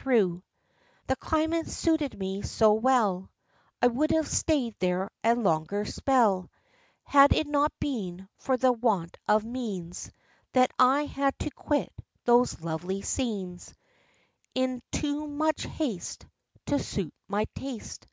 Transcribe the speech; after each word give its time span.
58 0.00 0.04
THE 0.04 0.16
LIFE 0.16 0.18
AND 0.18 0.30
ADVENTURES 0.30 0.54
The 1.08 1.16
climate 1.16 1.68
suited 1.68 2.18
me 2.18 2.40
so 2.40 2.72
well, 2.72 3.30
I 3.82 3.88
would 3.88 4.10
have 4.12 4.26
staid 4.28 4.74
there 4.78 5.10
a 5.22 5.34
longer 5.34 5.84
spell, 5.84 6.50
Had 7.02 7.34
it 7.34 7.46
not 7.46 7.70
been, 7.78 8.26
for 8.38 8.56
the 8.56 8.72
want 8.72 9.18
of 9.28 9.44
means, 9.44 10.10
That 10.54 10.70
I 10.78 11.04
had 11.04 11.38
to 11.40 11.50
quit 11.50 11.92
those 12.24 12.62
lovely 12.62 13.02
scenes 13.02 13.74
In 14.54 14.80
too 14.90 15.26
much 15.26 15.64
haste 15.64 16.24
To 16.68 16.78
suit 16.78 17.12
my 17.28 17.44
taste. 17.54 18.06